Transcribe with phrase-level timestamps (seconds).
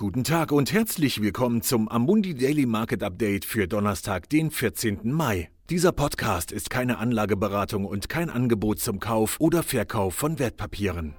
[0.00, 5.00] Guten Tag und herzlich willkommen zum Amundi Daily Market Update für Donnerstag, den 14.
[5.12, 5.50] Mai.
[5.68, 11.12] Dieser Podcast ist keine Anlageberatung und kein Angebot zum Kauf oder Verkauf von Wertpapieren.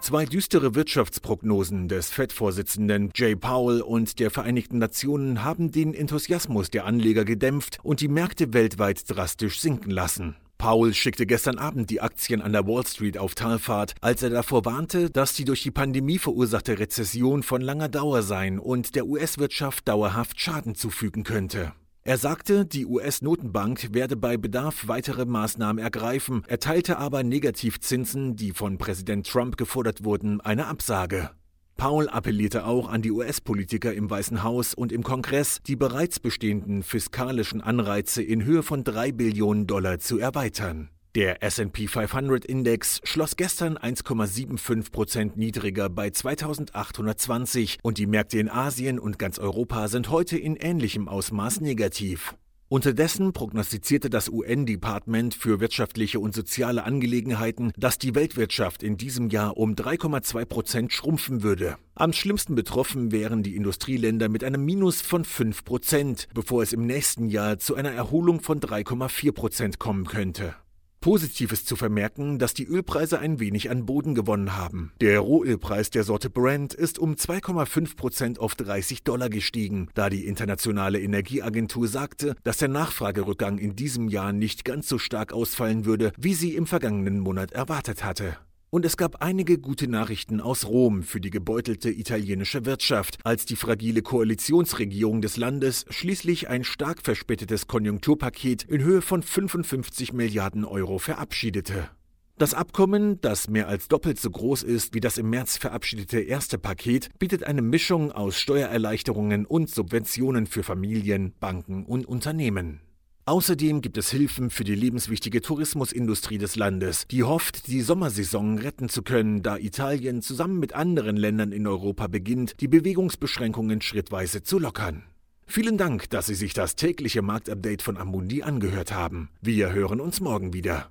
[0.00, 6.84] Zwei düstere Wirtschaftsprognosen des Fed-Vorsitzenden Jay Powell und der Vereinigten Nationen haben den Enthusiasmus der
[6.84, 10.36] Anleger gedämpft und die Märkte weltweit drastisch sinken lassen.
[10.58, 14.64] Powell schickte gestern Abend die Aktien an der Wall Street auf Talfahrt, als er davor
[14.64, 19.86] warnte, dass die durch die Pandemie verursachte Rezession von langer Dauer sein und der US-Wirtschaft
[19.86, 21.72] dauerhaft Schaden zufügen könnte.
[22.02, 28.78] Er sagte, die US-Notenbank werde bei Bedarf weitere Maßnahmen ergreifen, erteilte aber Negativzinsen, die von
[28.78, 31.30] Präsident Trump gefordert wurden, eine Absage.
[31.78, 36.82] Paul appellierte auch an die US-Politiker im Weißen Haus und im Kongress, die bereits bestehenden
[36.82, 40.90] fiskalischen Anreize in Höhe von drei Billionen Dollar zu erweitern.
[41.14, 48.48] Der SP 500 Index schloss gestern 1,75 Prozent niedriger bei 2820 und die Märkte in
[48.48, 52.34] Asien und ganz Europa sind heute in ähnlichem Ausmaß negativ.
[52.70, 59.56] Unterdessen prognostizierte das UN-Department für wirtschaftliche und soziale Angelegenheiten, dass die Weltwirtschaft in diesem Jahr
[59.56, 61.78] um 3,2 Prozent schrumpfen würde.
[61.94, 66.84] Am schlimmsten betroffen wären die Industrieländer mit einem Minus von 5 Prozent, bevor es im
[66.84, 70.54] nächsten Jahr zu einer Erholung von 3,4 Prozent kommen könnte.
[71.00, 74.92] Positives zu vermerken, dass die Ölpreise ein wenig an Boden gewonnen haben.
[75.00, 80.26] Der Rohölpreis der Sorte Brent ist um 2,5 Prozent auf 30 Dollar gestiegen, da die
[80.26, 86.12] Internationale Energieagentur sagte, dass der Nachfragerückgang in diesem Jahr nicht ganz so stark ausfallen würde,
[86.16, 88.36] wie sie im vergangenen Monat erwartet hatte.
[88.70, 93.56] Und es gab einige gute Nachrichten aus Rom für die gebeutelte italienische Wirtschaft, als die
[93.56, 100.98] fragile Koalitionsregierung des Landes schließlich ein stark verspätetes Konjunkturpaket in Höhe von 55 Milliarden Euro
[100.98, 101.88] verabschiedete.
[102.36, 106.58] Das Abkommen, das mehr als doppelt so groß ist wie das im März verabschiedete erste
[106.58, 112.80] Paket, bietet eine Mischung aus Steuererleichterungen und Subventionen für Familien, Banken und Unternehmen.
[113.28, 118.88] Außerdem gibt es Hilfen für die lebenswichtige Tourismusindustrie des Landes, die hofft, die Sommersaison retten
[118.88, 124.58] zu können, da Italien zusammen mit anderen Ländern in Europa beginnt, die Bewegungsbeschränkungen schrittweise zu
[124.58, 125.02] lockern.
[125.46, 129.28] Vielen Dank, dass Sie sich das tägliche Marktupdate von Amundi angehört haben.
[129.42, 130.90] Wir hören uns morgen wieder.